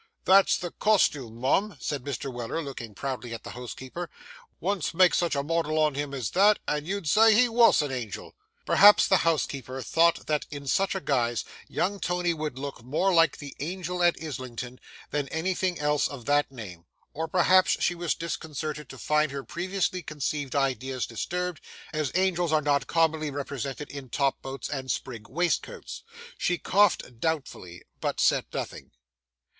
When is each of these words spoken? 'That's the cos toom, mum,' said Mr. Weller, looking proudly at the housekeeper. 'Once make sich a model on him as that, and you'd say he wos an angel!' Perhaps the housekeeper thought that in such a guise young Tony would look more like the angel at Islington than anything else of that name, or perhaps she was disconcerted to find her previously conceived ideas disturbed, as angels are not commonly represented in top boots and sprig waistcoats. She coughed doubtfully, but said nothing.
'That's 0.25 0.57
the 0.57 0.71
cos 0.71 1.07
toom, 1.09 1.35
mum,' 1.35 1.77
said 1.79 2.03
Mr. 2.03 2.33
Weller, 2.33 2.59
looking 2.59 2.95
proudly 2.95 3.35
at 3.35 3.43
the 3.43 3.51
housekeeper. 3.51 4.09
'Once 4.59 4.95
make 4.95 5.13
sich 5.13 5.35
a 5.35 5.43
model 5.43 5.77
on 5.77 5.93
him 5.93 6.11
as 6.11 6.31
that, 6.31 6.57
and 6.67 6.87
you'd 6.87 7.07
say 7.07 7.35
he 7.35 7.47
wos 7.47 7.83
an 7.83 7.91
angel!' 7.91 8.33
Perhaps 8.65 9.07
the 9.07 9.17
housekeeper 9.17 9.79
thought 9.83 10.25
that 10.25 10.47
in 10.49 10.65
such 10.65 10.95
a 10.95 11.01
guise 11.01 11.45
young 11.67 11.99
Tony 11.99 12.33
would 12.33 12.57
look 12.57 12.83
more 12.83 13.13
like 13.13 13.37
the 13.37 13.55
angel 13.59 14.01
at 14.01 14.15
Islington 14.19 14.79
than 15.11 15.27
anything 15.29 15.77
else 15.79 16.07
of 16.07 16.25
that 16.25 16.51
name, 16.51 16.87
or 17.13 17.27
perhaps 17.27 17.77
she 17.79 17.93
was 17.93 18.15
disconcerted 18.15 18.89
to 18.89 18.97
find 18.97 19.31
her 19.31 19.43
previously 19.43 20.01
conceived 20.01 20.55
ideas 20.55 21.05
disturbed, 21.05 21.61
as 21.93 22.11
angels 22.15 22.51
are 22.51 22.63
not 22.63 22.87
commonly 22.87 23.29
represented 23.29 23.91
in 23.91 24.09
top 24.09 24.41
boots 24.41 24.67
and 24.67 24.89
sprig 24.89 25.29
waistcoats. 25.29 26.01
She 26.39 26.57
coughed 26.57 27.19
doubtfully, 27.19 27.83
but 27.99 28.19
said 28.19 28.47
nothing. 28.51 28.89